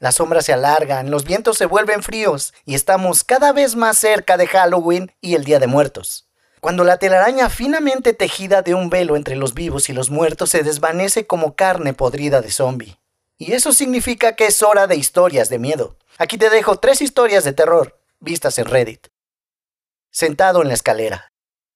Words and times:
Las 0.00 0.14
sombras 0.14 0.46
se 0.46 0.54
alargan, 0.54 1.10
los 1.10 1.24
vientos 1.24 1.58
se 1.58 1.66
vuelven 1.66 2.02
fríos 2.02 2.54
y 2.64 2.74
estamos 2.74 3.22
cada 3.22 3.52
vez 3.52 3.76
más 3.76 3.98
cerca 3.98 4.38
de 4.38 4.46
Halloween 4.46 5.12
y 5.20 5.34
el 5.34 5.44
Día 5.44 5.58
de 5.58 5.66
Muertos. 5.66 6.26
Cuando 6.60 6.84
la 6.84 6.96
telaraña 6.96 7.50
finamente 7.50 8.14
tejida 8.14 8.62
de 8.62 8.72
un 8.72 8.88
velo 8.88 9.14
entre 9.14 9.36
los 9.36 9.52
vivos 9.52 9.90
y 9.90 9.92
los 9.92 10.08
muertos 10.08 10.48
se 10.48 10.62
desvanece 10.62 11.26
como 11.26 11.54
carne 11.54 11.92
podrida 11.92 12.40
de 12.40 12.50
zombie. 12.50 12.98
Y 13.36 13.52
eso 13.52 13.74
significa 13.74 14.36
que 14.36 14.46
es 14.46 14.62
hora 14.62 14.86
de 14.86 14.96
historias 14.96 15.50
de 15.50 15.58
miedo. 15.58 15.98
Aquí 16.16 16.38
te 16.38 16.48
dejo 16.48 16.78
tres 16.78 17.02
historias 17.02 17.44
de 17.44 17.52
terror, 17.52 18.00
vistas 18.20 18.58
en 18.58 18.66
Reddit. 18.66 19.08
Sentado 20.10 20.62
en 20.62 20.68
la 20.68 20.74
escalera. 20.74 21.32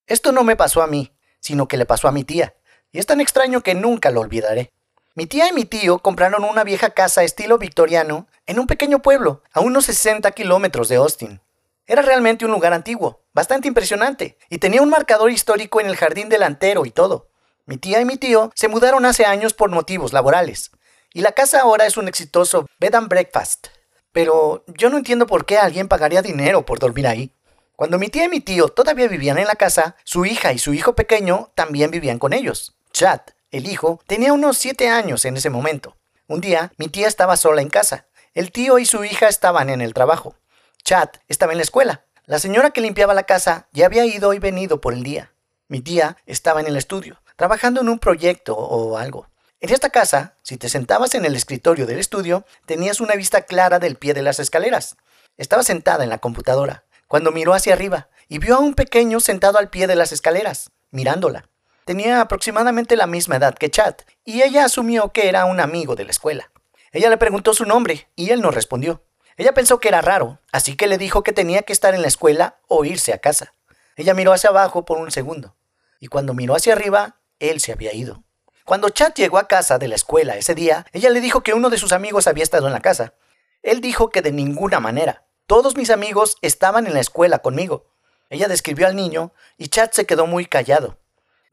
Esto 0.07 0.33
no 0.33 0.45
me 0.45 0.57
pasó 0.57 0.81
a 0.81 0.87
mí, 0.87 1.15
sino 1.41 1.69
que 1.69 1.77
le 1.77 1.85
pasó 1.85 2.09
a 2.09 2.13
mi 2.13 2.25
tía, 2.25 2.55
y 2.91 2.99
es 2.99 3.07
tan 3.07 3.21
extraño 3.21 3.63
que 3.63 3.75
nunca 3.75 4.11
lo 4.11 4.21
olvidaré. 4.21 4.73
Mi 5.17 5.27
tía 5.27 5.49
y 5.49 5.53
mi 5.53 5.65
tío 5.65 6.01
compraron 6.01 6.43
una 6.43 6.65
vieja 6.65 6.91
casa 6.91 7.23
estilo 7.23 7.57
victoriano 7.57 8.27
en 8.47 8.59
un 8.59 8.67
pequeño 8.67 9.01
pueblo, 9.01 9.45
a 9.53 9.61
unos 9.61 9.85
60 9.85 10.29
kilómetros 10.33 10.89
de 10.89 10.97
Austin. 10.97 11.41
Era 11.87 12.03
realmente 12.03 12.45
un 12.45 12.51
lugar 12.51 12.73
antiguo, 12.73 13.23
bastante 13.33 13.69
impresionante, 13.69 14.37
y 14.51 14.59
tenía 14.59 14.83
un 14.83 14.91
marcador 14.91 15.31
histórico 15.31 15.81
en 15.81 15.87
el 15.87 15.97
jardín 15.97 16.29
delantero 16.29 16.85
y 16.85 16.91
todo. 16.91 17.29
Mi 17.65 17.77
tía 17.77 18.01
y 18.01 18.05
mi 18.05 18.17
tío 18.17 18.51
se 18.57 18.67
mudaron 18.67 19.07
hace 19.07 19.25
años 19.25 19.55
por 19.55 19.71
motivos 19.71 20.13
laborales, 20.13 20.73
y 21.13 21.21
la 21.21 21.31
casa 21.31 21.61
ahora 21.61 21.87
es 21.87 21.97
un 21.97 22.09
exitoso 22.09 22.67
bed 22.81 22.97
and 22.97 23.09
breakfast. 23.09 23.69
Pero 24.11 24.65
yo 24.67 24.91
no 24.91 24.97
entiendo 24.97 25.29
por 25.29 25.47
qué 25.47 25.59
alguien 25.59 25.87
pagaría 25.87 26.23
dinero 26.23 26.67
por 26.67 26.81
dormir 26.81 27.07
ahí. 27.07 27.33
Cuando 27.77 28.01
mi 28.01 28.09
tía 28.09 28.25
y 28.25 28.29
mi 28.29 28.41
tío 28.41 28.67
todavía 28.69 29.07
vivían 29.07 29.39
en 29.39 29.47
la 29.47 29.55
casa, 29.55 29.95
su 30.03 30.27
hija 30.27 30.53
y 30.53 30.59
su 30.59 30.75
hijo 30.75 30.97
pequeño 30.97 31.53
también 31.55 31.93
vivían 31.93 32.19
con 32.19 32.33
ellos. 32.33 32.77
Chad, 32.93 33.21
el 33.55 33.69
hijo 33.69 34.01
tenía 34.09 34.33
unos 34.33 34.59
siete 34.59 34.89
años 34.89 35.25
en 35.25 35.37
ese 35.37 35.49
momento. 35.49 35.97
Un 36.27 36.41
día, 36.41 36.73
mi 36.77 36.89
tía 36.89 37.07
estaba 37.07 37.37
sola 37.37 37.63
en 37.63 37.69
casa. 37.69 38.09
El 38.33 38.51
tío 38.51 38.81
y 38.81 38.85
su 38.85 39.05
hija 39.05 39.29
estaban 39.29 39.71
en 39.71 39.81
el 39.81 39.95
trabajo. 39.95 40.35
Chad 40.83 41.11
estaba 41.29 41.53
en 41.53 41.59
la 41.59 41.63
escuela. 41.63 42.05
La 42.25 42.41
señora 42.41 42.71
que 42.71 42.81
limpiaba 42.81 43.15
la 43.15 43.23
casa 43.23 43.69
ya 43.71 43.87
había 43.87 44.07
ido 44.07 44.35
y 44.35 44.41
venido 44.41 44.81
por 44.81 44.93
el 44.93 45.05
día. 45.05 45.33
Mi 45.69 45.81
tía 45.81 46.17
estaba 46.27 46.61
en 46.61 46.67
el 46.67 46.77
estudio, 46.77 47.23
trabajando 47.37 47.81
en 47.81 47.89
un 47.89 48.01
proyecto 48.01 48.57
o 48.57 48.99
algo. 48.99 49.29
En 49.61 49.71
esta 49.71 49.91
casa, 49.91 50.37
si 50.43 50.57
te 50.57 50.69
sentabas 50.69 51.15
en 51.15 51.25
el 51.25 51.37
escritorio 51.37 51.87
del 51.87 52.01
estudio, 52.01 52.45
tenías 52.67 53.01
una 53.01 53.15
vista 53.15 53.43
clara 53.43 53.79
del 53.79 53.95
pie 53.95 54.15
de 54.15 54.23
las 54.23 54.41
escaleras. 54.41 54.97
Estaba 55.37 55.63
sentada 55.63 56.03
en 56.03 56.11
la 56.11 56.19
computadora, 56.19 56.87
cuando 57.07 57.31
miró 57.31 57.55
hacia 57.55 57.75
arriba 57.75 58.09
y 58.29 58.39
vio 58.39 58.57
a 58.57 58.59
un 58.59 58.75
pequeño 58.75 59.21
sentado 59.21 59.59
al 59.59 59.71
pie 59.71 59.87
de 59.87 59.95
las 59.95 60.11
escaleras, 60.11 60.73
mirándola. 60.91 61.49
Tenía 61.85 62.23
aproximadamente 62.23 62.97
la 62.97 63.07
misma 63.07 63.37
edad 63.37 63.55
que 63.55 63.71
Chad, 63.71 63.97
y 64.25 64.43
ella 64.43 64.65
asumió 64.65 65.13
que 65.13 65.29
era 65.29 65.45
un 65.45 65.61
amigo 65.61 65.97
de 65.97 66.05
la 66.05 66.11
escuela. 66.11 66.51
Ella 66.93 67.11
le 67.11 67.19
preguntó 67.19 67.53
su 67.53 67.67
nombre, 67.67 68.09
y 68.17 68.31
él 68.31 68.41
no 68.41 68.51
respondió. 68.51 69.03
Ella 69.37 69.53
pensó 69.53 69.81
que 69.81 69.89
era 69.89 70.01
raro, 70.01 70.41
así 70.53 70.77
que 70.77 70.87
le 70.87 70.97
dijo 70.97 71.23
que 71.23 71.33
tenía 71.33 71.63
que 71.63 71.73
estar 71.73 71.95
en 71.95 72.03
la 72.03 72.09
escuela 72.09 72.59
o 72.69 72.85
irse 72.85 73.13
a 73.13 73.19
casa. 73.19 73.53
Ella 73.97 74.15
miró 74.15 74.33
hacia 74.33 74.51
abajo 74.51 74.85
por 74.85 74.99
un 74.99 75.11
segundo, 75.11 75.57
y 76.01 76.07
cuando 76.07 76.33
miró 76.33 76.55
hacia 76.55 76.73
arriba, 76.73 77.17
él 77.39 77.61
se 77.61 77.73
había 77.73 77.93
ido. 77.93 78.23
Cuando 78.65 78.89
Chad 78.89 79.13
llegó 79.15 79.37
a 79.37 79.47
casa 79.47 79.79
de 79.79 79.89
la 79.89 79.95
escuela 79.95 80.37
ese 80.37 80.55
día, 80.55 80.87
ella 80.93 81.11
le 81.11 81.21
dijo 81.21 81.43
que 81.43 81.53
uno 81.53 81.69
de 81.69 81.77
sus 81.77 81.93
amigos 81.93 82.27
había 82.27 82.45
estado 82.45 82.67
en 82.67 82.73
la 82.73 82.81
casa. 82.81 83.13
Él 83.63 83.83
dijo 83.83 84.09
que 84.09 84.23
de 84.23 84.33
ninguna 84.33 84.81
manera. 84.81 85.27
Todos 85.47 85.77
mis 85.77 85.91
amigos 85.91 86.39
estaban 86.41 86.87
en 86.87 86.95
la 86.95 87.01
escuela 87.01 87.41
conmigo. 87.41 87.91
Ella 88.31 88.49
describió 88.49 88.87
al 88.87 88.97
niño 88.97 89.35
y 89.59 89.69
Chad 89.69 89.91
se 89.91 90.07
quedó 90.07 90.27
muy 90.27 90.47
callado. 90.47 90.97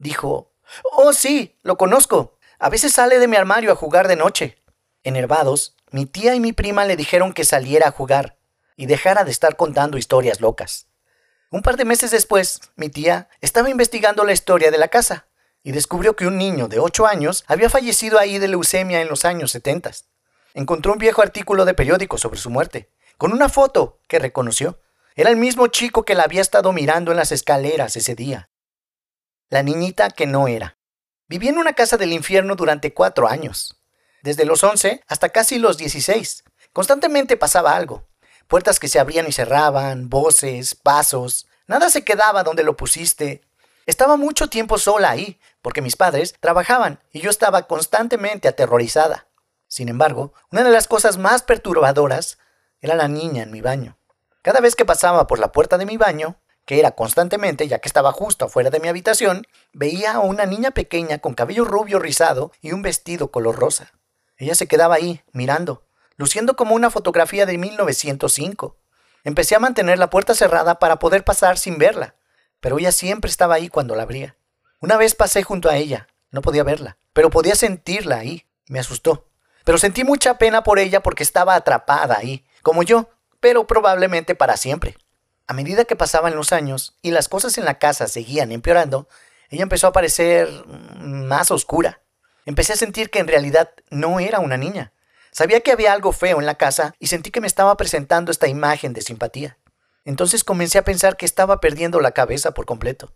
Dijo, 0.02 0.50
Oh, 0.96 1.12
sí, 1.12 1.56
lo 1.62 1.76
conozco. 1.76 2.36
A 2.58 2.68
veces 2.68 2.92
sale 2.92 3.20
de 3.20 3.28
mi 3.28 3.36
armario 3.36 3.70
a 3.70 3.76
jugar 3.76 4.08
de 4.08 4.16
noche. 4.16 4.58
Enervados, 5.04 5.76
mi 5.92 6.06
tía 6.06 6.34
y 6.34 6.40
mi 6.40 6.52
prima 6.52 6.84
le 6.86 6.96
dijeron 6.96 7.32
que 7.32 7.44
saliera 7.44 7.86
a 7.86 7.92
jugar 7.92 8.36
y 8.74 8.86
dejara 8.86 9.22
de 9.22 9.30
estar 9.30 9.54
contando 9.54 9.98
historias 9.98 10.40
locas. 10.40 10.88
Un 11.50 11.62
par 11.62 11.76
de 11.76 11.84
meses 11.84 12.10
después, 12.10 12.60
mi 12.74 12.88
tía 12.88 13.28
estaba 13.40 13.70
investigando 13.70 14.24
la 14.24 14.32
historia 14.32 14.72
de 14.72 14.78
la 14.78 14.88
casa 14.88 15.28
y 15.62 15.70
descubrió 15.70 16.16
que 16.16 16.26
un 16.26 16.36
niño 16.36 16.66
de 16.66 16.80
8 16.80 17.06
años 17.06 17.44
había 17.46 17.70
fallecido 17.70 18.18
ahí 18.18 18.38
de 18.38 18.48
leucemia 18.48 19.02
en 19.02 19.08
los 19.08 19.24
años 19.24 19.52
70. 19.52 19.92
Encontró 20.54 20.94
un 20.94 20.98
viejo 20.98 21.22
artículo 21.22 21.64
de 21.64 21.74
periódico 21.74 22.18
sobre 22.18 22.40
su 22.40 22.50
muerte, 22.50 22.90
con 23.18 23.32
una 23.32 23.48
foto 23.48 24.00
que 24.08 24.18
reconoció. 24.18 24.80
Era 25.14 25.30
el 25.30 25.36
mismo 25.36 25.68
chico 25.68 26.04
que 26.04 26.16
la 26.16 26.24
había 26.24 26.40
estado 26.40 26.72
mirando 26.72 27.12
en 27.12 27.18
las 27.18 27.30
escaleras 27.30 27.96
ese 27.96 28.16
día 28.16 28.48
la 29.52 29.62
niñita 29.62 30.08
que 30.08 30.26
no 30.26 30.48
era. 30.48 30.78
Viví 31.28 31.48
en 31.48 31.58
una 31.58 31.74
casa 31.74 31.98
del 31.98 32.14
infierno 32.14 32.56
durante 32.56 32.94
cuatro 32.94 33.28
años, 33.28 33.76
desde 34.22 34.46
los 34.46 34.64
once 34.64 35.04
hasta 35.08 35.28
casi 35.28 35.58
los 35.58 35.76
dieciséis. 35.76 36.42
Constantemente 36.72 37.36
pasaba 37.36 37.76
algo. 37.76 38.08
Puertas 38.48 38.80
que 38.80 38.88
se 38.88 38.98
abrían 38.98 39.28
y 39.28 39.32
cerraban, 39.32 40.08
voces, 40.08 40.74
pasos. 40.74 41.48
Nada 41.66 41.90
se 41.90 42.02
quedaba 42.02 42.44
donde 42.44 42.62
lo 42.62 42.78
pusiste. 42.78 43.42
Estaba 43.84 44.16
mucho 44.16 44.48
tiempo 44.48 44.78
sola 44.78 45.10
ahí, 45.10 45.38
porque 45.60 45.82
mis 45.82 45.96
padres 45.96 46.34
trabajaban 46.40 47.00
y 47.12 47.20
yo 47.20 47.28
estaba 47.28 47.66
constantemente 47.66 48.48
aterrorizada. 48.48 49.28
Sin 49.68 49.90
embargo, 49.90 50.32
una 50.50 50.64
de 50.64 50.70
las 50.70 50.88
cosas 50.88 51.18
más 51.18 51.42
perturbadoras 51.42 52.38
era 52.80 52.94
la 52.94 53.06
niña 53.06 53.42
en 53.42 53.50
mi 53.50 53.60
baño. 53.60 53.98
Cada 54.40 54.60
vez 54.60 54.76
que 54.76 54.86
pasaba 54.86 55.26
por 55.26 55.38
la 55.38 55.52
puerta 55.52 55.76
de 55.76 55.84
mi 55.84 55.98
baño, 55.98 56.40
que 56.64 56.78
era 56.78 56.92
constantemente, 56.92 57.66
ya 57.68 57.78
que 57.78 57.88
estaba 57.88 58.12
justo 58.12 58.44
afuera 58.44 58.70
de 58.70 58.80
mi 58.80 58.88
habitación, 58.88 59.46
veía 59.72 60.14
a 60.14 60.20
una 60.20 60.46
niña 60.46 60.70
pequeña 60.70 61.18
con 61.18 61.34
cabello 61.34 61.64
rubio 61.64 61.98
rizado 61.98 62.52
y 62.60 62.72
un 62.72 62.82
vestido 62.82 63.30
color 63.30 63.56
rosa. 63.56 63.92
Ella 64.36 64.54
se 64.54 64.66
quedaba 64.66 64.94
ahí, 64.94 65.22
mirando, 65.32 65.84
luciendo 66.16 66.56
como 66.56 66.74
una 66.74 66.90
fotografía 66.90 67.46
de 67.46 67.58
1905. 67.58 68.76
Empecé 69.24 69.54
a 69.54 69.60
mantener 69.60 69.98
la 69.98 70.10
puerta 70.10 70.34
cerrada 70.34 70.78
para 70.78 70.98
poder 70.98 71.24
pasar 71.24 71.58
sin 71.58 71.78
verla, 71.78 72.16
pero 72.60 72.78
ella 72.78 72.92
siempre 72.92 73.30
estaba 73.30 73.54
ahí 73.54 73.68
cuando 73.68 73.94
la 73.94 74.02
abría. 74.02 74.36
Una 74.80 74.96
vez 74.96 75.14
pasé 75.14 75.42
junto 75.42 75.68
a 75.68 75.76
ella, 75.76 76.08
no 76.30 76.42
podía 76.42 76.64
verla, 76.64 76.96
pero 77.12 77.30
podía 77.30 77.54
sentirla 77.54 78.16
ahí. 78.18 78.46
Me 78.68 78.78
asustó. 78.78 79.28
Pero 79.64 79.78
sentí 79.78 80.02
mucha 80.02 80.38
pena 80.38 80.64
por 80.64 80.78
ella 80.78 81.02
porque 81.02 81.22
estaba 81.22 81.54
atrapada 81.54 82.16
ahí, 82.18 82.44
como 82.62 82.82
yo, 82.82 83.10
pero 83.38 83.66
probablemente 83.66 84.34
para 84.34 84.56
siempre. 84.56 84.96
A 85.46 85.54
medida 85.54 85.84
que 85.84 85.96
pasaban 85.96 86.36
los 86.36 86.52
años 86.52 86.96
y 87.02 87.10
las 87.10 87.28
cosas 87.28 87.58
en 87.58 87.64
la 87.64 87.78
casa 87.78 88.08
seguían 88.08 88.52
empeorando, 88.52 89.08
ella 89.50 89.62
empezó 89.62 89.86
a 89.86 89.92
parecer 89.92 90.48
más 90.98 91.50
oscura. 91.50 92.00
Empecé 92.46 92.72
a 92.72 92.76
sentir 92.76 93.10
que 93.10 93.18
en 93.18 93.28
realidad 93.28 93.70
no 93.90 94.18
era 94.18 94.40
una 94.40 94.56
niña. 94.56 94.92
Sabía 95.30 95.60
que 95.60 95.72
había 95.72 95.92
algo 95.92 96.12
feo 96.12 96.40
en 96.40 96.46
la 96.46 96.56
casa 96.56 96.94
y 96.98 97.06
sentí 97.06 97.30
que 97.30 97.40
me 97.40 97.46
estaba 97.46 97.76
presentando 97.76 98.30
esta 98.30 98.48
imagen 98.48 98.92
de 98.92 99.02
simpatía. 99.02 99.58
Entonces 100.04 100.44
comencé 100.44 100.78
a 100.78 100.84
pensar 100.84 101.16
que 101.16 101.26
estaba 101.26 101.60
perdiendo 101.60 102.00
la 102.00 102.12
cabeza 102.12 102.52
por 102.52 102.66
completo. 102.66 103.12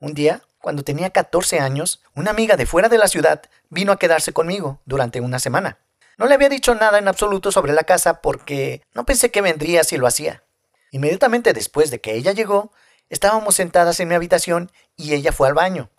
Un 0.00 0.14
día, 0.14 0.42
cuando 0.60 0.84
tenía 0.84 1.10
14 1.10 1.58
años, 1.60 2.02
una 2.14 2.30
amiga 2.30 2.56
de 2.56 2.66
fuera 2.66 2.88
de 2.88 2.98
la 2.98 3.08
ciudad 3.08 3.42
vino 3.68 3.92
a 3.92 3.98
quedarse 3.98 4.32
conmigo 4.32 4.80
durante 4.84 5.20
una 5.20 5.38
semana. 5.38 5.78
No 6.16 6.26
le 6.26 6.34
había 6.34 6.48
dicho 6.48 6.74
nada 6.74 6.98
en 6.98 7.08
absoluto 7.08 7.52
sobre 7.52 7.72
la 7.72 7.84
casa 7.84 8.20
porque 8.20 8.82
no 8.94 9.04
pensé 9.04 9.30
que 9.30 9.40
vendría 9.40 9.84
si 9.84 9.96
lo 9.96 10.06
hacía. 10.06 10.42
Inmediatamente 10.90 11.52
después 11.52 11.90
de 11.90 12.00
que 12.00 12.14
ella 12.14 12.32
llegó, 12.32 12.72
estábamos 13.08 13.56
sentadas 13.56 14.00
en 14.00 14.08
mi 14.08 14.14
habitación 14.14 14.70
y 14.96 15.14
ella 15.14 15.32
fue 15.32 15.48
al 15.48 15.54
baño. 15.54 15.90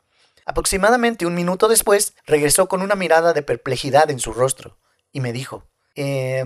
Aproximadamente 0.46 1.26
un 1.26 1.36
minuto 1.36 1.68
después, 1.68 2.14
regresó 2.26 2.68
con 2.68 2.82
una 2.82 2.96
mirada 2.96 3.34
de 3.34 3.44
perplejidad 3.44 4.10
en 4.10 4.20
su 4.20 4.34
rostro 4.34 4.78
y 5.12 5.20
me 5.20 5.32
dijo, 5.34 5.68
eh, 5.96 6.44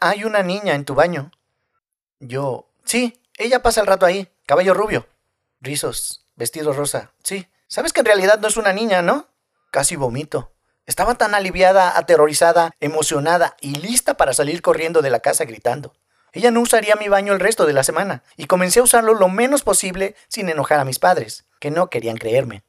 ¿hay 0.00 0.24
una 0.24 0.42
niña 0.42 0.74
en 0.74 0.84
tu 0.84 0.94
baño? 0.94 1.30
Yo, 2.18 2.70
sí, 2.84 3.20
ella 3.36 3.62
pasa 3.62 3.80
el 3.80 3.86
rato 3.86 4.06
ahí, 4.06 4.28
cabello 4.46 4.74
rubio, 4.74 5.06
rizos, 5.60 6.26
vestido 6.36 6.72
rosa, 6.72 7.12
sí. 7.22 7.48
¿Sabes 7.66 7.92
que 7.92 8.00
en 8.00 8.06
realidad 8.06 8.38
no 8.38 8.48
es 8.48 8.56
una 8.56 8.72
niña, 8.72 9.00
no? 9.00 9.28
Casi 9.70 9.96
vomito. 9.96 10.52
Estaba 10.84 11.14
tan 11.14 11.34
aliviada, 11.34 11.96
aterrorizada, 11.96 12.72
emocionada 12.80 13.56
y 13.60 13.76
lista 13.76 14.14
para 14.14 14.34
salir 14.34 14.60
corriendo 14.60 15.00
de 15.00 15.10
la 15.10 15.20
casa 15.20 15.44
gritando. 15.44 15.94
Ella 16.32 16.50
no 16.50 16.60
usaría 16.60 16.96
mi 16.96 17.08
baño 17.08 17.32
el 17.32 17.40
resto 17.40 17.66
de 17.66 17.72
la 17.72 17.84
semana, 17.84 18.22
y 18.36 18.46
comencé 18.46 18.80
a 18.80 18.84
usarlo 18.84 19.14
lo 19.14 19.28
menos 19.28 19.62
posible 19.62 20.14
sin 20.28 20.48
enojar 20.48 20.80
a 20.80 20.84
mis 20.84 20.98
padres, 20.98 21.44
que 21.60 21.70
no 21.70 21.90
querían 21.90 22.16
creerme. 22.16 22.62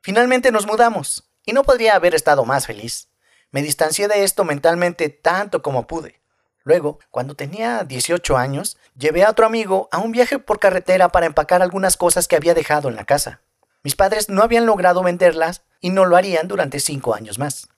Finalmente 0.00 0.50
nos 0.52 0.66
mudamos, 0.66 1.30
y 1.44 1.52
no 1.52 1.62
podría 1.62 1.94
haber 1.94 2.14
estado 2.14 2.44
más 2.44 2.66
feliz. 2.66 3.08
Me 3.50 3.62
distancié 3.62 4.08
de 4.08 4.24
esto 4.24 4.44
mentalmente 4.44 5.08
tanto 5.08 5.60
como 5.62 5.86
pude. 5.86 6.20
Luego, 6.62 6.98
cuando 7.10 7.34
tenía 7.34 7.84
18 7.84 8.36
años, 8.36 8.78
llevé 8.96 9.24
a 9.24 9.30
otro 9.30 9.46
amigo 9.46 9.88
a 9.90 9.98
un 9.98 10.12
viaje 10.12 10.38
por 10.38 10.58
carretera 10.58 11.08
para 11.08 11.26
empacar 11.26 11.62
algunas 11.62 11.96
cosas 11.96 12.28
que 12.28 12.36
había 12.36 12.54
dejado 12.54 12.88
en 12.88 12.96
la 12.96 13.04
casa. 13.04 13.40
Mis 13.82 13.96
padres 13.96 14.28
no 14.28 14.42
habían 14.42 14.66
logrado 14.66 15.02
venderlas 15.02 15.62
y 15.80 15.90
no 15.90 16.04
lo 16.04 16.16
harían 16.16 16.48
durante 16.48 16.80
cinco 16.80 17.14
años 17.14 17.38
más. 17.38 17.68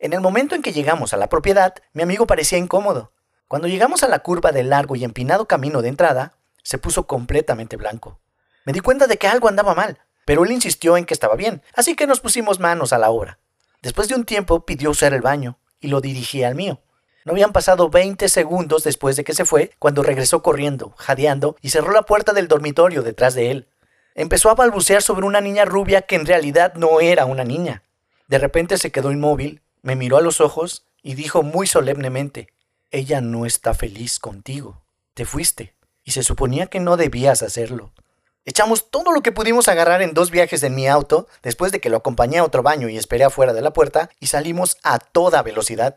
En 0.00 0.12
el 0.12 0.20
momento 0.20 0.56
en 0.56 0.62
que 0.62 0.72
llegamos 0.72 1.12
a 1.12 1.16
la 1.16 1.28
propiedad, 1.28 1.74
mi 1.92 2.02
amigo 2.02 2.26
parecía 2.26 2.58
incómodo. 2.58 3.12
Cuando 3.52 3.68
llegamos 3.68 4.02
a 4.02 4.08
la 4.08 4.20
curva 4.20 4.50
del 4.50 4.70
largo 4.70 4.96
y 4.96 5.04
empinado 5.04 5.46
camino 5.46 5.82
de 5.82 5.90
entrada, 5.90 6.32
se 6.62 6.78
puso 6.78 7.06
completamente 7.06 7.76
blanco. 7.76 8.18
Me 8.64 8.72
di 8.72 8.80
cuenta 8.80 9.06
de 9.06 9.18
que 9.18 9.26
algo 9.26 9.46
andaba 9.46 9.74
mal, 9.74 9.98
pero 10.24 10.46
él 10.46 10.52
insistió 10.52 10.96
en 10.96 11.04
que 11.04 11.12
estaba 11.12 11.36
bien, 11.36 11.60
así 11.74 11.94
que 11.94 12.06
nos 12.06 12.20
pusimos 12.20 12.60
manos 12.60 12.94
a 12.94 12.98
la 12.98 13.10
obra. 13.10 13.40
Después 13.82 14.08
de 14.08 14.14
un 14.14 14.24
tiempo 14.24 14.64
pidió 14.64 14.88
usar 14.88 15.12
el 15.12 15.20
baño 15.20 15.58
y 15.80 15.88
lo 15.88 16.00
dirigí 16.00 16.42
al 16.42 16.54
mío. 16.54 16.80
No 17.26 17.32
habían 17.32 17.52
pasado 17.52 17.90
20 17.90 18.26
segundos 18.30 18.84
después 18.84 19.16
de 19.16 19.24
que 19.24 19.34
se 19.34 19.44
fue 19.44 19.72
cuando 19.78 20.02
regresó 20.02 20.42
corriendo, 20.42 20.94
jadeando, 20.96 21.56
y 21.60 21.68
cerró 21.68 21.92
la 21.92 22.04
puerta 22.04 22.32
del 22.32 22.48
dormitorio 22.48 23.02
detrás 23.02 23.34
de 23.34 23.50
él. 23.50 23.68
Empezó 24.14 24.48
a 24.48 24.54
balbucear 24.54 25.02
sobre 25.02 25.26
una 25.26 25.42
niña 25.42 25.66
rubia 25.66 26.00
que 26.00 26.16
en 26.16 26.24
realidad 26.24 26.72
no 26.72 27.00
era 27.00 27.26
una 27.26 27.44
niña. 27.44 27.82
De 28.28 28.38
repente 28.38 28.78
se 28.78 28.90
quedó 28.90 29.12
inmóvil, 29.12 29.60
me 29.82 29.94
miró 29.94 30.16
a 30.16 30.22
los 30.22 30.40
ojos 30.40 30.86
y 31.02 31.16
dijo 31.16 31.42
muy 31.42 31.66
solemnemente, 31.66 32.48
Ella 32.92 33.20
no 33.20 33.46
está 33.46 33.74
feliz 33.74 34.20
contigo. 34.20 34.84
Te 35.14 35.24
fuiste, 35.24 35.74
y 36.04 36.12
se 36.12 36.22
suponía 36.22 36.68
que 36.68 36.78
no 36.78 36.96
debías 36.96 37.42
hacerlo. 37.42 37.92
Echamos 38.44 38.90
todo 38.90 39.12
lo 39.12 39.22
que 39.22 39.32
pudimos 39.32 39.66
agarrar 39.66 40.02
en 40.02 40.14
dos 40.14 40.30
viajes 40.30 40.62
en 40.62 40.74
mi 40.74 40.86
auto, 40.86 41.26
después 41.42 41.72
de 41.72 41.80
que 41.80 41.90
lo 41.90 41.96
acompañé 41.96 42.38
a 42.38 42.44
otro 42.44 42.62
baño 42.62 42.88
y 42.88 42.96
esperé 42.96 43.24
afuera 43.24 43.52
de 43.52 43.62
la 43.62 43.72
puerta, 43.72 44.10
y 44.20 44.28
salimos 44.28 44.76
a 44.84 45.00
toda 45.00 45.42
velocidad 45.42 45.96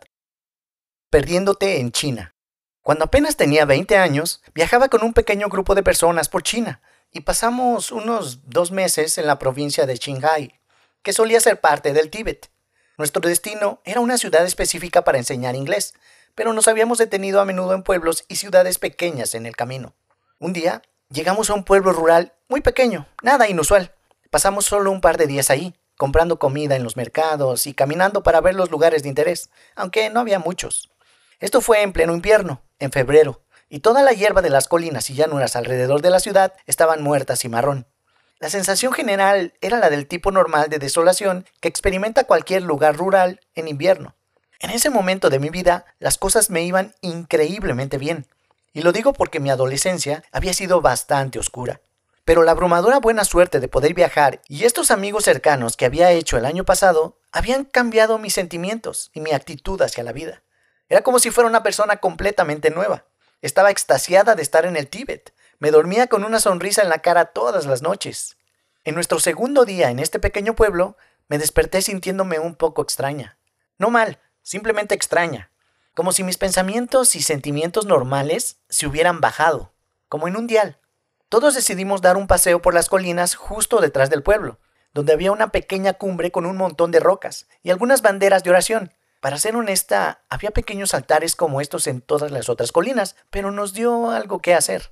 perdiéndote 1.16 1.80
en 1.80 1.94
China. 1.94 2.36
Cuando 2.82 3.06
apenas 3.06 3.38
tenía 3.38 3.64
20 3.64 3.98
años, 3.98 4.42
viajaba 4.54 4.90
con 4.90 5.02
un 5.02 5.14
pequeño 5.14 5.48
grupo 5.48 5.74
de 5.74 5.82
personas 5.82 6.28
por 6.28 6.44
China 6.44 6.82
y 7.10 7.22
pasamos 7.22 7.94
unos 7.94 8.50
dos 8.50 8.72
meses 8.72 9.18
en 9.18 9.26
la 9.26 9.40
provincia 9.40 9.86
de 9.86 9.98
Qinghai, 9.98 10.60
que 11.04 11.14
solía 11.14 11.40
ser 11.40 11.62
parte 11.62 11.94
del 11.94 12.10
Tíbet. 12.10 12.52
Nuestro 12.98 13.22
destino 13.22 13.80
era 13.86 14.02
una 14.02 14.18
ciudad 14.18 14.46
específica 14.46 15.06
para 15.06 15.18
enseñar 15.18 15.56
inglés, 15.56 15.94
pero 16.36 16.54
nos 16.54 16.68
habíamos 16.68 16.98
detenido 16.98 17.42
a 17.42 17.46
menudo 17.46 17.74
en 17.74 17.84
pueblos 17.84 18.26
y 18.28 18.36
ciudades 18.36 18.78
pequeñas 18.78 19.34
en 19.34 19.46
el 19.46 19.56
camino. 19.56 19.94
Un 20.40 20.54
día 20.54 20.82
llegamos 21.10 21.50
a 21.50 21.54
un 21.54 21.64
pueblo 21.64 21.94
rural 21.94 22.34
muy 22.48 22.62
pequeño, 22.62 23.08
nada 23.24 23.50
inusual. 23.50 23.96
Pasamos 24.30 24.66
solo 24.66 24.92
un 24.92 25.02
par 25.02 25.18
de 25.18 25.28
días 25.28 25.50
ahí, 25.50 25.74
comprando 25.98 26.38
comida 26.40 26.76
en 26.76 26.84
los 26.84 26.98
mercados 26.98 27.68
y 27.68 27.74
caminando 27.74 28.22
para 28.22 28.42
ver 28.42 28.56
los 28.56 28.70
lugares 28.70 29.02
de 29.04 29.10
interés, 29.10 29.50
aunque 29.76 30.10
no 30.10 30.20
había 30.20 30.40
muchos. 30.40 30.92
Esto 31.40 31.62
fue 31.62 31.82
en 31.82 31.94
pleno 31.94 32.14
invierno, 32.14 32.62
en 32.80 32.92
febrero, 32.92 33.42
y 33.70 33.80
toda 33.80 34.04
la 34.04 34.12
hierba 34.12 34.42
de 34.42 34.50
las 34.50 34.68
colinas 34.68 35.10
y 35.10 35.16
llanuras 35.16 35.56
alrededor 35.56 36.02
de 36.02 36.10
la 36.10 36.20
ciudad 36.20 36.54
estaban 36.66 37.02
muertas 37.02 37.46
y 37.46 37.50
marrón. 37.50 37.88
La 38.40 38.50
sensación 38.50 38.92
general 38.92 39.54
era 39.62 39.80
la 39.80 39.90
del 39.90 40.08
tipo 40.08 40.32
normal 40.32 40.70
de 40.70 40.80
desolación 40.80 41.46
que 41.62 41.70
experimenta 41.70 42.26
cualquier 42.26 42.64
lugar 42.64 42.98
rural 42.98 43.40
en 43.56 43.68
invierno. 43.68 44.16
En 44.60 44.70
ese 44.70 44.90
momento 44.90 45.30
de 45.30 45.40
mi 45.40 45.50
vida, 45.50 45.86
las 46.00 46.18
cosas 46.18 46.50
me 46.50 46.64
iban 46.64 46.96
increíblemente 47.02 47.98
bien. 47.98 48.28
Y 48.74 48.82
lo 48.82 48.92
digo 48.92 49.14
porque 49.14 49.40
mi 49.40 49.50
adolescencia 49.50 50.24
había 50.32 50.54
sido 50.54 50.82
bastante 50.82 51.40
oscura. 51.40 51.82
Pero 52.26 52.44
la 52.44 52.52
abrumadora 52.52 53.00
buena 53.00 53.24
suerte 53.24 53.60
de 53.60 53.68
poder 53.68 53.94
viajar 53.94 54.42
y 54.48 54.66
estos 54.66 54.90
amigos 54.90 55.26
cercanos 55.26 55.78
que 55.78 55.86
había 55.86 56.12
hecho 56.12 56.38
el 56.38 56.46
año 56.46 56.66
pasado 56.66 57.20
habían 57.32 57.66
cambiado 57.66 58.18
mis 58.18 58.34
sentimientos 58.34 59.12
y 59.14 59.22
mi 59.22 59.32
actitud 59.32 59.80
hacia 59.82 60.04
la 60.04 60.12
vida. 60.12 60.42
Era 60.90 61.02
como 61.02 61.20
si 61.20 61.30
fuera 61.30 61.50
una 61.50 61.64
persona 61.64 61.98
completamente 61.98 62.72
nueva. 62.72 63.06
Estaba 63.42 63.70
extasiada 63.70 64.36
de 64.36 64.42
estar 64.42 64.66
en 64.66 64.76
el 64.76 64.88
Tíbet. 64.88 65.34
Me 65.60 65.70
dormía 65.70 66.08
con 66.08 66.24
una 66.24 66.40
sonrisa 66.40 66.82
en 66.82 66.90
la 66.90 67.00
cara 67.00 67.26
todas 67.26 67.68
las 67.68 67.82
noches. 67.84 68.38
En 68.84 68.96
nuestro 68.96 69.20
segundo 69.20 69.66
día 69.66 69.90
en 69.90 70.00
este 70.00 70.20
pequeño 70.20 70.56
pueblo, 70.56 70.98
me 71.28 71.38
desperté 71.38 71.82
sintiéndome 71.82 72.40
un 72.40 72.56
poco 72.56 72.82
extraña. 72.82 73.38
No 73.78 73.90
mal, 73.90 74.20
simplemente 74.46 74.94
extraña. 74.94 75.50
Como 75.96 76.12
si 76.12 76.24
mis 76.24 76.38
pensamientos 76.38 77.16
y 77.16 77.22
sentimientos 77.22 77.86
normales 77.86 78.58
se 78.70 78.86
hubieran 78.86 79.20
bajado, 79.20 79.74
como 80.08 80.28
en 80.28 80.38
un 80.38 80.46
dial. 80.46 80.78
Todos 81.30 81.56
decidimos 81.56 82.02
dar 82.02 82.16
un 82.16 82.28
paseo 82.28 82.62
por 82.62 82.74
las 82.74 82.88
colinas 82.88 83.36
justo 83.36 83.82
detrás 83.82 84.10
del 84.10 84.24
pueblo, 84.24 84.60
donde 84.94 85.14
había 85.14 85.32
una 85.32 85.52
pequeña 85.52 85.94
cumbre 85.94 86.32
con 86.32 86.46
un 86.46 86.58
montón 86.58 86.92
de 86.92 87.00
rocas 87.00 87.48
y 87.64 87.72
algunas 87.72 88.04
banderas 88.04 88.44
de 88.44 88.52
oración. 88.52 88.94
Para 89.20 89.40
ser 89.40 89.56
honesta, 89.56 90.22
había 90.30 90.52
pequeños 90.52 90.94
altares 90.94 91.36
como 91.36 91.60
estos 91.60 91.88
en 91.88 92.02
todas 92.02 92.32
las 92.32 92.48
otras 92.48 92.72
colinas, 92.72 93.16
pero 93.32 93.52
nos 93.52 93.74
dio 93.74 94.12
algo 94.12 94.40
que 94.40 94.54
hacer. 94.54 94.92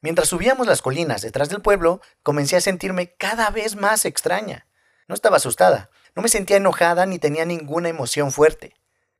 Mientras 0.00 0.28
subíamos 0.28 0.66
las 0.66 0.80
colinas 0.80 1.20
detrás 1.20 1.50
del 1.50 1.60
pueblo, 1.60 2.00
comencé 2.22 2.56
a 2.56 2.62
sentirme 2.62 3.14
cada 3.14 3.50
vez 3.50 3.76
más 3.76 4.06
extraña. 4.06 4.66
No 5.08 5.14
estaba 5.14 5.36
asustada, 5.36 5.90
no 6.14 6.22
me 6.22 6.28
sentía 6.28 6.56
enojada 6.56 7.04
ni 7.04 7.18
tenía 7.18 7.44
ninguna 7.44 7.90
emoción 7.90 8.32
fuerte. 8.32 8.74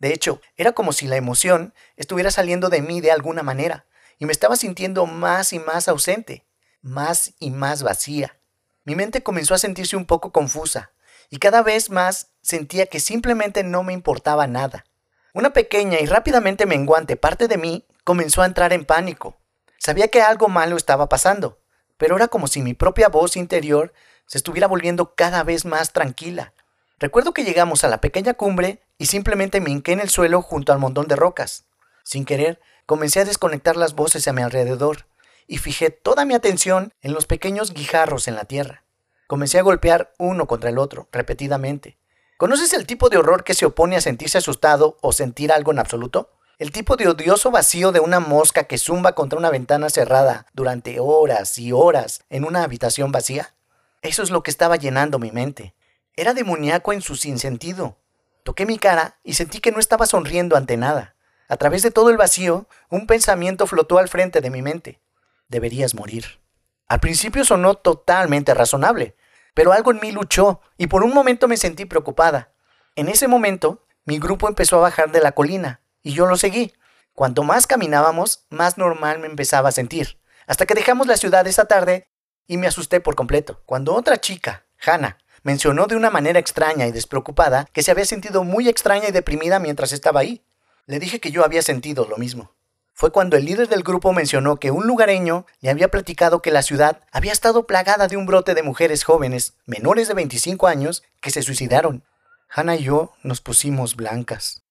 De 0.04 0.12
hecho, 0.12 0.42
era 0.58 0.72
como 0.72 0.92
si 0.92 1.06
la 1.06 1.16
emoción 1.16 1.72
estuviera 1.96 2.30
saliendo 2.30 2.68
de 2.68 2.82
mí 2.82 3.00
de 3.00 3.10
alguna 3.10 3.42
manera, 3.42 3.86
y 4.18 4.26
me 4.26 4.32
estaba 4.32 4.54
sintiendo 4.54 5.06
más 5.06 5.54
y 5.54 5.58
más 5.58 5.88
ausente, 5.88 6.44
más 6.82 7.32
y 7.38 7.50
más 7.50 7.82
vacía. 7.82 8.36
Mi 8.84 8.96
mente 8.96 9.22
comenzó 9.22 9.54
a 9.54 9.58
sentirse 9.58 9.96
un 9.96 10.04
poco 10.04 10.30
confusa, 10.30 10.92
y 11.30 11.38
cada 11.38 11.62
vez 11.62 11.88
más 11.88 12.32
sentía 12.42 12.84
que 12.84 13.00
simplemente 13.00 13.64
no 13.64 13.82
me 13.82 13.94
importaba 13.94 14.46
nada. 14.46 14.84
Una 15.32 15.54
pequeña 15.54 15.98
y 16.00 16.04
rápidamente 16.04 16.66
menguante 16.66 17.16
parte 17.16 17.48
de 17.48 17.56
mí 17.56 17.86
comenzó 18.04 18.42
a 18.42 18.46
entrar 18.46 18.74
en 18.74 18.84
pánico. 18.84 19.38
Sabía 19.78 20.08
que 20.08 20.20
algo 20.20 20.48
malo 20.48 20.76
estaba 20.76 21.08
pasando, 21.08 21.62
pero 21.96 22.16
era 22.16 22.28
como 22.28 22.46
si 22.46 22.60
mi 22.60 22.74
propia 22.74 23.08
voz 23.08 23.38
interior 23.38 23.94
se 24.26 24.36
estuviera 24.36 24.66
volviendo 24.66 25.14
cada 25.14 25.44
vez 25.44 25.64
más 25.64 25.94
tranquila. 25.94 26.52
Recuerdo 26.98 27.34
que 27.34 27.44
llegamos 27.44 27.84
a 27.84 27.88
la 27.88 28.00
pequeña 28.00 28.34
cumbre 28.34 28.80
y 28.98 29.06
simplemente 29.06 29.60
me 29.60 29.70
hinqué 29.70 29.92
en 29.92 30.00
el 30.00 30.10
suelo 30.10 30.42
junto 30.42 30.72
al 30.72 30.78
montón 30.78 31.08
de 31.08 31.16
rocas. 31.16 31.64
Sin 32.04 32.24
querer, 32.24 32.60
comencé 32.86 33.20
a 33.20 33.24
desconectar 33.24 33.76
las 33.76 33.94
voces 33.94 34.28
a 34.28 34.32
mi 34.32 34.42
alrededor 34.42 35.06
y 35.46 35.58
fijé 35.58 35.90
toda 35.90 36.24
mi 36.24 36.34
atención 36.34 36.92
en 37.02 37.12
los 37.12 37.26
pequeños 37.26 37.74
guijarros 37.74 38.28
en 38.28 38.36
la 38.36 38.44
tierra. 38.44 38.84
Comencé 39.26 39.58
a 39.58 39.62
golpear 39.62 40.12
uno 40.18 40.46
contra 40.46 40.70
el 40.70 40.78
otro, 40.78 41.08
repetidamente. 41.10 41.98
¿Conoces 42.36 42.72
el 42.72 42.86
tipo 42.86 43.08
de 43.08 43.16
horror 43.16 43.42
que 43.42 43.54
se 43.54 43.66
opone 43.66 43.96
a 43.96 44.00
sentirse 44.00 44.38
asustado 44.38 44.96
o 45.00 45.12
sentir 45.12 45.50
algo 45.50 45.72
en 45.72 45.78
absoluto? 45.78 46.30
El 46.58 46.70
tipo 46.70 46.96
de 46.96 47.08
odioso 47.08 47.50
vacío 47.50 47.90
de 47.90 48.00
una 48.00 48.20
mosca 48.20 48.64
que 48.64 48.78
zumba 48.78 49.14
contra 49.14 49.38
una 49.38 49.50
ventana 49.50 49.90
cerrada 49.90 50.46
durante 50.52 51.00
horas 51.00 51.58
y 51.58 51.72
horas 51.72 52.22
en 52.30 52.44
una 52.44 52.62
habitación 52.62 53.10
vacía. 53.10 53.54
Eso 54.02 54.22
es 54.22 54.30
lo 54.30 54.42
que 54.42 54.50
estaba 54.50 54.76
llenando 54.76 55.18
mi 55.18 55.32
mente. 55.32 55.74
Era 56.16 56.32
demoníaco 56.32 56.92
en 56.92 57.02
su 57.02 57.16
sinsentido. 57.16 57.98
Toqué 58.44 58.66
mi 58.66 58.78
cara 58.78 59.18
y 59.24 59.34
sentí 59.34 59.60
que 59.60 59.72
no 59.72 59.80
estaba 59.80 60.06
sonriendo 60.06 60.56
ante 60.56 60.76
nada. 60.76 61.16
A 61.48 61.56
través 61.56 61.82
de 61.82 61.90
todo 61.90 62.10
el 62.10 62.16
vacío, 62.16 62.68
un 62.88 63.06
pensamiento 63.06 63.66
flotó 63.66 63.98
al 63.98 64.08
frente 64.08 64.40
de 64.40 64.50
mi 64.50 64.62
mente. 64.62 65.00
Deberías 65.48 65.94
morir. 65.94 66.40
Al 66.86 67.00
principio 67.00 67.44
sonó 67.44 67.74
totalmente 67.74 68.54
razonable, 68.54 69.16
pero 69.54 69.72
algo 69.72 69.90
en 69.90 70.00
mí 70.00 70.12
luchó 70.12 70.60
y 70.76 70.86
por 70.86 71.02
un 71.02 71.12
momento 71.12 71.48
me 71.48 71.56
sentí 71.56 71.84
preocupada. 71.84 72.52
En 72.94 73.08
ese 73.08 73.26
momento, 73.26 73.84
mi 74.04 74.18
grupo 74.18 74.48
empezó 74.48 74.76
a 74.76 74.82
bajar 74.82 75.10
de 75.10 75.20
la 75.20 75.32
colina 75.32 75.80
y 76.02 76.12
yo 76.12 76.26
lo 76.26 76.36
seguí. 76.36 76.74
Cuanto 77.12 77.42
más 77.42 77.66
caminábamos, 77.66 78.46
más 78.50 78.78
normal 78.78 79.18
me 79.18 79.26
empezaba 79.26 79.70
a 79.70 79.72
sentir, 79.72 80.20
hasta 80.46 80.66
que 80.66 80.74
dejamos 80.74 81.06
la 81.06 81.16
ciudad 81.16 81.46
esa 81.46 81.64
tarde 81.64 82.08
y 82.46 82.56
me 82.56 82.66
asusté 82.66 83.00
por 83.00 83.14
completo. 83.14 83.62
Cuando 83.66 83.94
otra 83.94 84.20
chica, 84.20 84.66
Hannah, 84.84 85.18
mencionó 85.44 85.86
de 85.86 85.94
una 85.94 86.10
manera 86.10 86.40
extraña 86.40 86.88
y 86.88 86.92
despreocupada 86.92 87.68
que 87.72 87.84
se 87.84 87.92
había 87.92 88.04
sentido 88.04 88.42
muy 88.42 88.68
extraña 88.68 89.08
y 89.08 89.12
deprimida 89.12 89.60
mientras 89.60 89.92
estaba 89.92 90.18
ahí. 90.18 90.42
Le 90.86 90.98
dije 90.98 91.20
que 91.20 91.30
yo 91.30 91.44
había 91.44 91.62
sentido 91.62 92.08
lo 92.08 92.16
mismo 92.16 92.50
fue 92.94 93.10
cuando 93.10 93.36
el 93.36 93.44
líder 93.44 93.68
del 93.68 93.82
grupo 93.82 94.12
mencionó 94.12 94.56
que 94.56 94.70
un 94.70 94.86
lugareño 94.86 95.46
le 95.60 95.70
había 95.70 95.88
platicado 95.88 96.40
que 96.40 96.52
la 96.52 96.62
ciudad 96.62 97.00
había 97.10 97.32
estado 97.32 97.66
plagada 97.66 98.06
de 98.06 98.16
un 98.16 98.24
brote 98.24 98.54
de 98.54 98.62
mujeres 98.62 99.02
jóvenes, 99.02 99.54
menores 99.66 100.06
de 100.06 100.14
25 100.14 100.68
años, 100.68 101.02
que 101.20 101.30
se 101.30 101.42
suicidaron. 101.42 102.04
Hannah 102.48 102.76
y 102.76 102.84
yo 102.84 103.12
nos 103.24 103.40
pusimos 103.40 103.96
blancas. 103.96 104.63